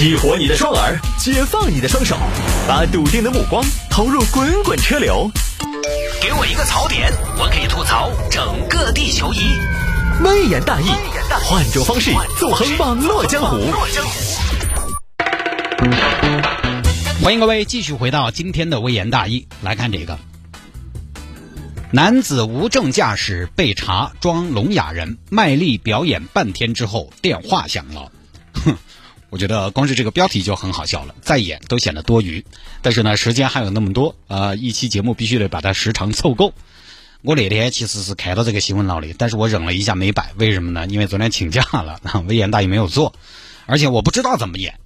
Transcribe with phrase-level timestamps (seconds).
[0.00, 2.16] 激活你的双耳，解放你的双手，
[2.66, 5.30] 把笃定的目光投入滚滚车流。
[6.22, 9.40] 给我一个槽点，我可以吐槽整个地球仪。
[10.24, 10.86] 微言大义，
[11.44, 13.58] 换种方式纵横网络江湖。
[17.22, 20.18] 欢迎各位继续回到今天的微言大义，来看这个。
[21.92, 28.10] 男子无证驾驶被查装聋哑人，卖力表演半天之后，电话响了。
[29.30, 32.44] 我觉得光是这个标题就很好笑了，再演都显得多余。
[32.82, 36.52] 但是呢，时间还有那么多，呃，一期节目必须得把它时长凑够。
[37.22, 40.86] 我那天其实是看到这个新闻了的，但是我忍了一下没摆，为什么呢？
[40.88, 43.14] 因为昨天请假了，微言大义没有做，
[43.66, 44.80] 而且我不知道怎么演。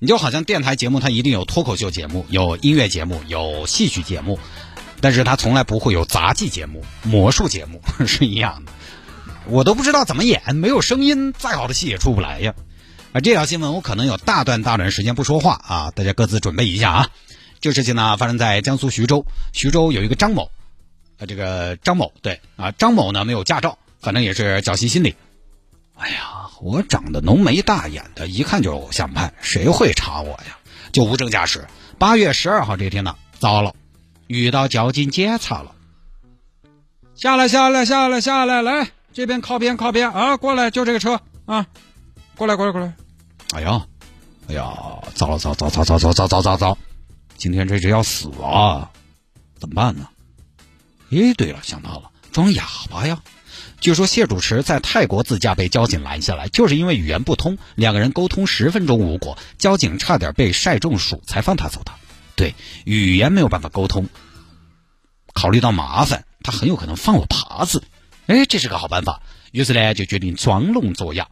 [0.00, 4.38] 你就好像电台节目，它一定有脱口秀节目、有音乐节目、有戏曲节目，
[5.00, 8.72] 但是它从来不会有杂技节目、魔术节目 是一样的。
[9.46, 12.54] 我都不知道怎么演，没有声音，再好的戏也出不来呀。
[13.14, 17.10] 啊，这条新闻我可能有大段大段时间不说话啊，大家各自准备一下啊。
[17.60, 20.50] 这事情呢发生在江苏徐州，徐州有一个张某，
[21.20, 25.14] 啊，这个张某对啊，张某呢没有驾照，反正也是侥幸心理。
[25.94, 30.58] 哎呀，我长得浓眉大眼的，一看就是偶像派，谁会查我呀？
[30.90, 31.68] 就无证驾驶。
[32.00, 33.76] 八月十二号这天呢，糟了，
[34.26, 35.70] 遇到交警检查了。
[37.14, 40.36] 下来，下来，下来，下来，来这边靠边，靠边啊！
[40.36, 41.64] 过来，就这个车啊！
[42.34, 42.92] 过来，过来，过来！
[43.54, 43.86] 哎呀，
[44.48, 44.64] 哎呀，
[45.14, 46.76] 糟了，糟糟糟糟糟糟糟糟糟！
[47.36, 48.90] 今天这只要死啊！
[49.60, 50.08] 怎么办呢？
[51.12, 53.22] 哎，对了，想到了，装哑巴呀！
[53.80, 61.92] 据说谢主持在泰国自驾被交警拦下来，就是因为语言不通，两个人沟通十分钟无果，交警差点被晒中暑才放他走的。
[62.34, 64.08] 对，语言没有办法沟通，
[65.32, 67.84] 考虑到麻烦，他很有可能放我耙子。
[68.26, 71.28] 哎，这是个好办法，于是呢就决定装聋作哑，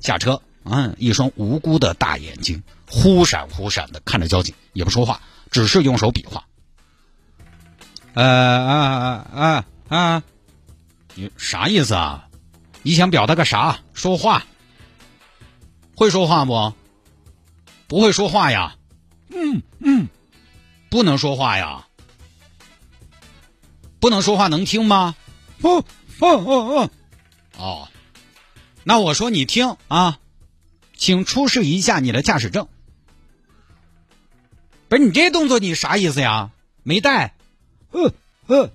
[0.00, 6.44] 下车，嗯，一双无辜的大眼睛忽闪忽闪的看着交警，也不说话，只是用手比划。
[8.14, 10.22] 呃啊啊啊啊！
[11.14, 12.28] 你啥意思啊？
[12.82, 13.78] 你想表达个啥？
[13.92, 14.44] 说话？
[15.96, 16.74] 会说话不？
[17.86, 18.76] 不会说话呀？
[19.30, 20.08] 嗯嗯，
[20.90, 21.86] 不能说话呀？
[23.98, 25.14] 不能说话能听吗？
[25.58, 25.82] 不
[26.18, 26.90] 不不不，
[27.56, 27.88] 哦，
[28.84, 30.18] 那我说你听啊，
[31.02, 32.68] 请出示一下你的驾驶证。
[34.86, 36.52] 不是你这动作你啥意思呀？
[36.84, 37.34] 没带？
[37.90, 38.14] 呃
[38.46, 38.70] 呃。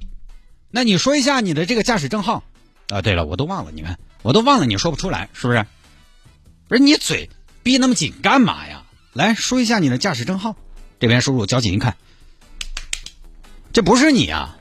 [0.70, 2.44] 那你说一下你的这个驾驶证号
[2.90, 3.02] 啊？
[3.02, 5.66] 对了，我都忘了，你看我都忘了，你说不出来是不是？
[6.68, 7.30] 不是你嘴
[7.64, 8.84] 闭那么紧干嘛呀？
[9.14, 10.58] 来说一下你的驾驶证号。
[11.00, 11.96] 这边输入，交警一看，
[13.72, 14.58] 这不是你啊？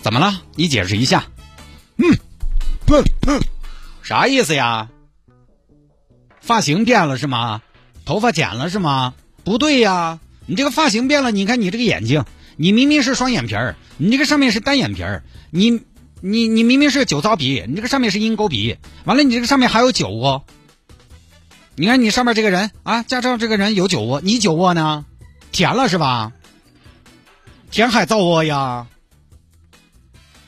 [0.00, 0.44] 怎么了？
[0.54, 1.26] 你解释一下。
[1.96, 2.16] 嗯，
[2.86, 3.32] 不不，
[4.06, 4.88] 啥意思呀？
[6.40, 7.60] 发型变了是吗？
[8.04, 9.14] 头发剪了是吗？
[9.42, 12.24] 不对呀，你这个发型变了，你看你这个眼睛。
[12.56, 15.82] 你明明是双眼皮儿，你这个上面是单眼皮儿，你
[16.20, 20.46] 你你明明是酒糟鼻，你这个上面是鹰钩鼻，完了你这个上面还有酒窝。
[21.74, 25.04] 你看你上面这个人啊，驾照这个人有酒窝，你酒窝呢？
[25.50, 26.32] 填了是吧？
[27.72, 28.86] 填海造窝呀？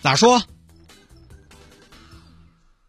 [0.01, 0.45] 咋说？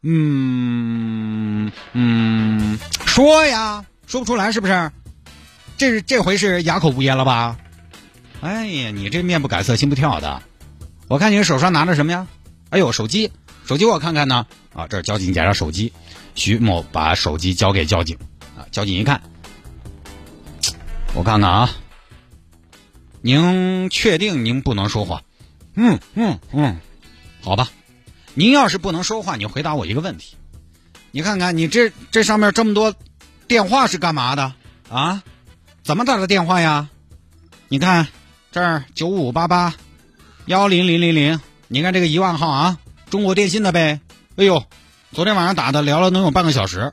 [0.01, 4.91] 嗯嗯，说呀，说不出来是不是？
[5.77, 7.57] 这这回是哑口无言了吧？
[8.41, 10.41] 哎呀，你这面不改色心不跳的，
[11.07, 12.27] 我看你手上拿着什么呀？
[12.69, 13.31] 哎呦，手机，
[13.65, 14.45] 手机我看看呢。
[14.73, 15.91] 啊，这是交警检查手机，
[16.35, 18.17] 徐某把手机交给交警。
[18.55, 19.21] 啊，交警一看，
[21.13, 21.69] 我看看啊，
[23.21, 25.23] 您确定您不能说话？
[25.75, 26.79] 嗯嗯嗯，
[27.41, 27.69] 好吧，
[28.33, 30.35] 您要是不能说话，你回答我一个问题。
[31.11, 32.93] 你看看你这这上面这么多
[33.47, 34.53] 电话是干嘛的
[34.89, 35.23] 啊？
[35.83, 36.89] 怎么打的电话呀？
[37.67, 38.07] 你看。
[38.51, 39.75] 这儿九五八八
[40.47, 42.79] 幺零零零零，你看这个一万号啊，
[43.11, 44.01] 中国电信的呗。
[44.37, 44.65] 哎呦，
[45.11, 46.91] 昨天晚上打的，聊了能有半个小时，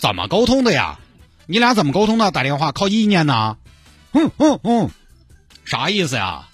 [0.00, 0.98] 怎么沟通的呀？
[1.46, 2.32] 你俩怎么沟通的？
[2.32, 3.56] 打电话靠意念呢？
[4.14, 4.90] 嗯嗯嗯，
[5.64, 6.48] 啥意思呀？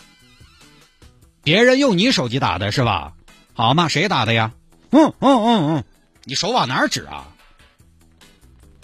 [1.42, 3.14] 别人用你手机打的是吧？
[3.54, 4.52] 好嘛，谁打的呀？
[4.90, 5.84] 嗯嗯嗯嗯，
[6.24, 7.28] 你手往哪儿指啊？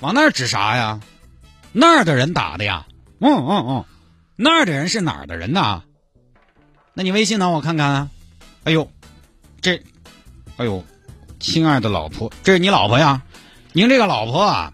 [0.01, 1.01] 往那儿指啥呀？
[1.73, 2.87] 那儿的人打的呀？
[3.21, 3.85] 嗯嗯嗯。
[4.37, 5.83] 那儿的人是哪儿的人呐？
[6.95, 7.51] 那你微信呢？
[7.51, 8.09] 我看看。
[8.65, 8.91] 哎呦，
[9.61, 9.83] 这，
[10.57, 10.85] 哎呦，
[11.41, 13.23] 亲爱的老婆，这是你老婆呀？
[13.73, 14.73] 您这个老婆啊？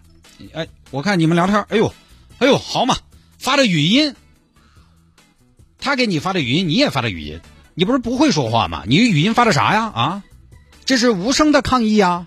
[0.53, 1.93] 哎，我看你们聊天，哎呦，
[2.39, 2.97] 哎呦，好嘛，
[3.39, 4.15] 发的语音，
[5.79, 7.41] 他给你发的语音，你也发的语音，
[7.75, 8.85] 你不是不会说话吗？
[8.87, 9.85] 你语音发的啥呀？
[9.95, 10.23] 啊，
[10.85, 12.27] 这是无声的抗议呀，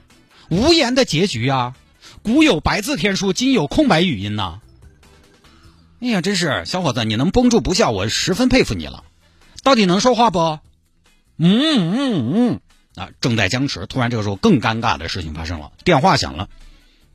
[0.50, 1.74] 无言的结局呀，
[2.22, 4.60] 古有白字天书，今有空白语音呐。
[6.00, 9.04] 哎呀，真是小伙子，你能绷住不笑，我十分佩服你了。
[9.64, 10.60] 到底能说话不？
[11.38, 12.60] 嗯嗯嗯。
[12.96, 16.50] 啊，正在僵持，突然这个时候更尴尬的事情发生了，电话响了，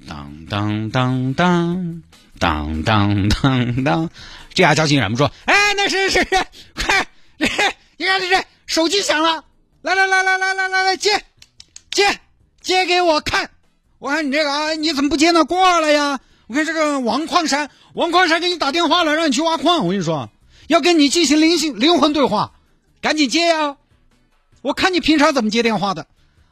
[0.06, 2.02] 当当当当
[2.38, 4.10] 当当当当，
[4.54, 6.28] 这下交警忍不住，哎，那是是是，
[6.74, 7.06] 快，
[8.02, 9.44] 你看这这手机响了，
[9.80, 11.24] 来来来来来来来来接
[11.88, 12.18] 接
[12.60, 13.50] 接给我看，
[14.00, 15.44] 我看你这个啊，你怎么不接呢？
[15.44, 16.18] 挂了呀！
[16.48, 20.28] 我看这个王矿山，王矿山给你打电话了，让你去挖矿，我跟你说，
[20.66, 22.54] 要跟你进行灵性灵魂对话，
[23.00, 23.76] 赶紧接呀！
[24.62, 26.08] 我看你平常怎么接电话的，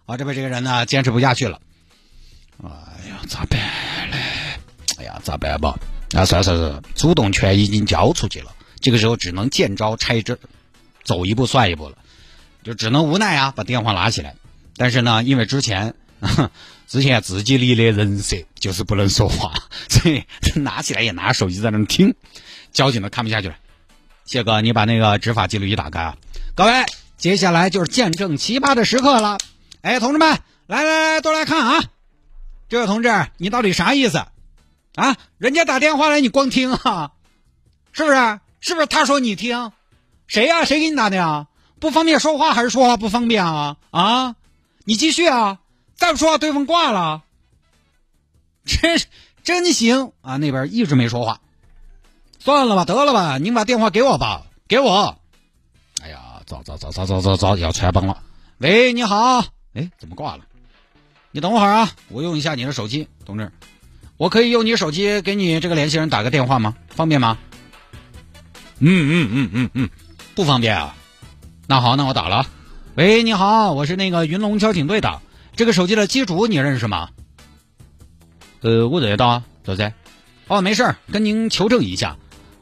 [0.07, 1.61] 啊，这边这个人呢坚持不下去了，
[2.63, 3.59] 哎呀，咋办
[4.13, 4.19] 嘞？
[4.99, 5.77] 哎呀，咋办吧？
[6.15, 10.37] 啊，算了算，主动权已经交出去了，这个时候只能见招拆招，
[11.05, 11.97] 走一步算一步了，
[12.63, 14.35] 就只能无奈啊，把电话拿起来。
[14.77, 15.95] 但是呢，因为之前
[16.87, 19.53] 之前自己立的人设就是不能说话，
[19.89, 20.25] 所以
[20.57, 22.15] 拿起来也拿手机在那听，
[22.73, 23.57] 交警都看不下去了。
[24.25, 26.17] 谢哥，你把那个执法记录仪打开啊，
[26.55, 26.73] 各位。
[27.17, 29.37] 接下来就是见证奇葩的时刻了，
[29.83, 31.85] 哎，同志们，来来来，都来看啊！
[32.71, 34.25] 这位同志，你到底啥意思？
[34.95, 37.11] 啊，人家打电话来，你光听啊？
[37.93, 38.41] 是不是？
[38.61, 39.71] 是不是他说你听？
[40.31, 40.65] 谁呀？
[40.65, 41.49] 谁给你打的呀？
[41.81, 43.77] 不方便说话还是说话不方便啊？
[43.91, 44.37] 啊？
[44.85, 45.59] 你继续啊！
[45.97, 47.25] 再不说话，对方挂了。
[48.65, 49.01] 真
[49.43, 50.37] 真行啊！
[50.37, 51.41] 那边一直没说话，
[52.39, 55.19] 算了吧，得了吧，您把电话给我吧，给我。
[56.01, 58.23] 哎呀走走走走走走走，要穿帮了。
[58.59, 59.45] 喂，你好，
[59.75, 60.45] 哎，怎么挂了？
[61.33, 63.51] 你等会儿啊，我用一下你的手机，同志，
[64.17, 66.77] 我可以用你手机给你这个联系人打个电话吗？
[66.89, 67.37] 方便吗？
[68.79, 69.91] 嗯嗯嗯嗯嗯，
[70.41, 70.97] 不方便啊。
[71.67, 72.47] 那好，那我打了。
[72.95, 75.21] 喂，你好，我是那个云龙交警队的，
[75.55, 77.11] 这个手机的机主你认识吗？
[78.63, 79.93] 呃，我认得，走噻。
[80.49, 82.17] 哦，没事跟您求证一下，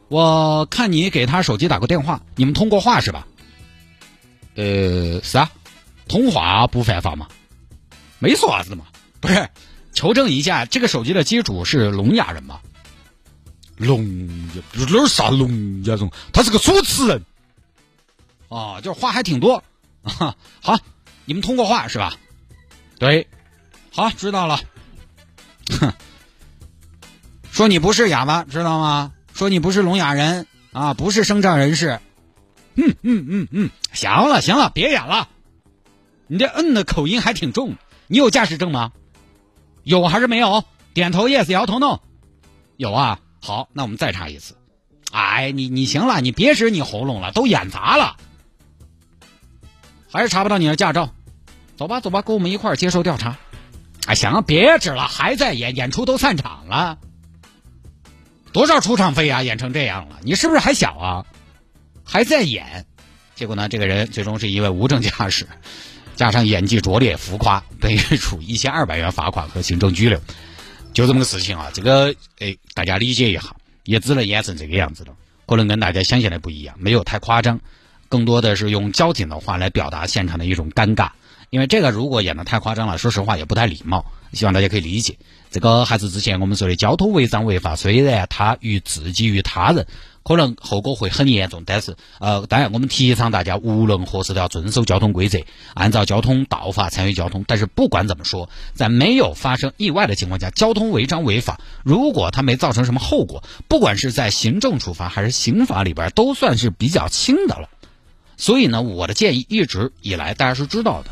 [0.08, 3.28] 我看你给他手机打过电话，你们通过话是吧？
[4.56, 5.48] 呃，是啊，
[6.08, 7.28] 通话不犯法吗？
[8.18, 8.86] 没说啥子嘛，
[9.20, 9.48] 不是，
[9.92, 12.58] 求证一下，这个手机的机主是聋哑人吗？
[13.76, 14.04] 聋
[14.56, 16.10] 哑，哪是啥聋哑人？
[16.32, 17.22] 他是个主持人。
[18.48, 19.62] 哦，就是话还挺多。
[20.02, 20.78] 好，
[21.24, 22.14] 你们通过话是吧？
[22.98, 23.26] 对，
[23.92, 24.60] 好，知道了。
[25.80, 25.92] 哼，
[27.52, 29.12] 说你不是哑巴，知道吗？
[29.34, 32.00] 说你不是聋哑人啊，不是声障人士。
[32.74, 35.28] 嗯嗯嗯嗯，行了行了，别演了。
[36.26, 37.76] 你这嗯的口音还挺重。
[38.06, 38.92] 你有驾驶证吗？
[39.82, 40.64] 有还是没有？
[40.94, 42.00] 点头 yes，摇头 no。
[42.76, 43.20] 有啊。
[43.40, 44.56] 好，那我们再查一次。
[45.12, 48.16] 哎，你你行了，你别指你喉咙了，都演砸了。
[50.10, 51.12] 还是查不到你的驾照。
[51.76, 53.36] 走吧走吧，跟我们一块儿接受调查。
[54.06, 56.98] 哎，行，别指了，还在演，演出都散场了。
[58.52, 59.42] 多少出场费啊？
[59.42, 61.26] 演成这样了，你是不是还小啊？
[62.04, 62.86] 还在演，
[63.34, 63.68] 结果呢？
[63.68, 65.46] 这个人最终是一位无证驾驶，
[66.16, 70.20] 加上演技拙劣浮夸，被处一千二百元罚款和行政拘留。
[70.94, 71.70] 就这么个事情啊！
[71.72, 75.12] 这个哎，大家理解一下，也只能演成这个样子了。
[75.46, 77.60] 可能跟大家想象的不一样，没有太夸张，
[78.08, 81.10] 更多的是用交警的话来表达现场的一种尴尬。
[81.50, 84.04] 因为这个如果演的太夸张了，说实话也不太礼貌。
[84.34, 85.16] 希望大家可以理解。
[85.50, 89.86] 这个还是之前我们说的交通违章违法，虽然他于自己于他人。
[90.24, 95.38] 可能后果会很严重，但是呃，当然我们提倡大家无论何时都要遵守交通规则，
[95.72, 97.46] 按照交通道法参与交通。
[97.48, 107.70] 但是不管怎么说，在没有发生意外的情况下，交通违章违法，如果他没造成什么后果，不管是在行政处罚还是刑法里边，都算是比较轻的了。
[108.38, 111.10] 所以呢，我的建议一直以来大家是知道的，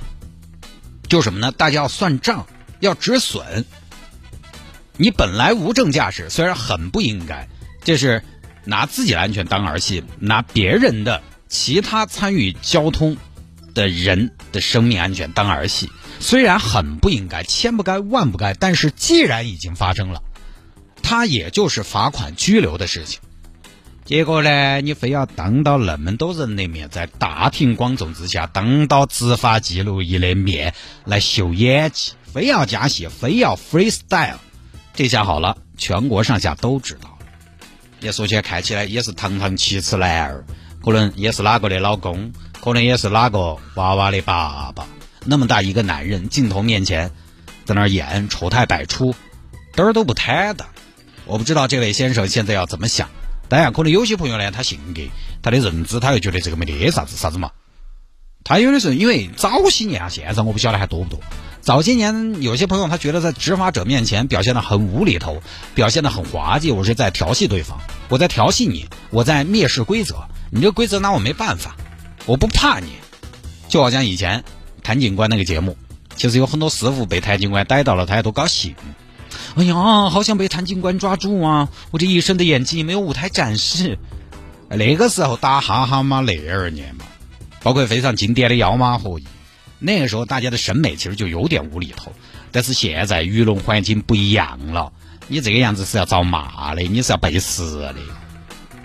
[1.09, 1.52] 就是什么呢？
[1.52, 2.47] 大家要算账，
[2.80, 3.66] 要止损。
[4.97, 7.47] 你本来无证驾驶，虽然很不应该，
[7.85, 8.23] 这是。
[8.68, 13.16] 拿自己的安全当儿戏，拿别人的其他参与交通
[13.75, 20.21] 的人的生命安全当儿戏，虽然很不应该，千不该万不该，但是既然已经发生了，
[21.00, 23.21] 他也就是罚款拘留的事情。
[24.07, 30.73] 结果呢，你非要当到那么多人的面，在大庭广众之下，当到执法记录仪的面
[31.05, 34.37] 来秀演技，非要加戏，非要 freestyle，
[34.95, 37.19] 这下好了，全国上下都知道。
[37.99, 40.45] 也说起来，看起来也是堂堂七尺男儿，
[40.85, 44.87] 可能也是哪个的老公，可能也是哪个娃娃的爸爸。
[45.25, 47.11] 那么大一个男人，镜头面前
[47.65, 49.17] 在那儿演，丑态百出，
[49.75, 50.65] 嘚儿都不坦的。
[51.25, 53.09] 我不知道这位先生现在要怎么想。
[53.49, 55.03] 当然，可能有些朋友呢，他性格、
[55.43, 57.53] 他的认知，他又觉得这个没得啥子啥子嘛。
[58.45, 61.21] 他有的时候，因为早些年啊，现在我不晓得还多不多。
[61.61, 65.43] 早些年有些朋友他觉得在执法者面前表现的很无厘头，
[65.75, 71.76] 表现的很滑稽，我是在调戏对方，我在调戏你，我在蔑视规则，你这规则拿我没办法，
[72.25, 72.93] 我不怕你。
[73.69, 74.45] 就好像以前
[74.85, 75.76] 谭警官那个节目，
[76.15, 78.76] 其实有很多师傅被谭警官逮到了，他也都高兴。
[79.57, 79.75] 哎呀，
[80.11, 81.69] 好想被谭警官抓住啊！
[81.90, 83.99] 我这一身的演技没有舞台展示。
[84.69, 87.05] 那个时候打哈哈嘛，那二年嘛，
[87.62, 89.23] 包括非常经典的《妖马合一》，
[89.78, 92.12] 那个时候大家的审美其实就有点无厘头。
[92.50, 94.93] 但是现在舆论环境不一样了，
[95.28, 97.95] 你这个样子是要遭骂的，你是要背时的。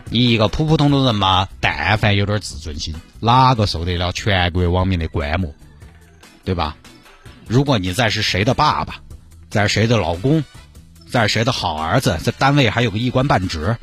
[0.09, 5.53] 你一个普普通通人嘛，但凡有点自尊心，哪个受得了全国网民的观摩，
[6.43, 6.75] 对吧？
[7.47, 9.01] 如果你再是谁的爸爸，
[9.51, 10.43] 在谁的老公，
[11.07, 13.77] 在谁的好儿子，在单位还有个一官半职，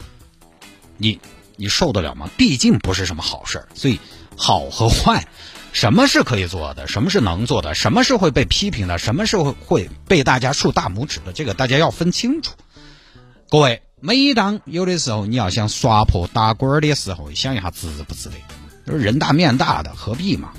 [0.97, 1.21] 你。
[1.61, 2.31] 你受得了吗？
[2.37, 3.99] 毕竟不是什么好事儿，所以
[4.37, 5.27] 好和坏，
[5.73, 12.53] 什么是可以做的，什么是能做的，什么是会被批评的，什么是会会被大家竖大拇指的，这个大家要分清楚。
[13.51, 18.31] 各位，每当有的时候你要想耍泼打滚儿的时候，想一下值不值
[18.87, 18.97] 得？
[18.97, 20.53] 人大面大的，何必嘛？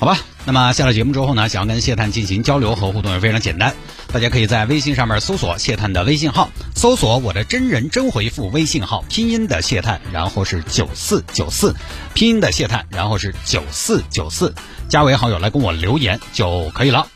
[0.00, 3.74] 好吧，那么下了节目之后呢，想要跟谢探进行交流和互动也非常简单，
[4.12, 11.74] 大家可以在微信上面搜索谢探的微信号，搜索我的真人真回复微信号，拼音的谢探，然后是九四九四，
[12.14, 14.54] 拼音的谢探，然后是九四九四，
[14.88, 17.08] 加为好友来跟我留言就可以了。